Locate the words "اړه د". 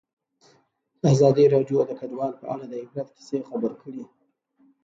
2.53-2.73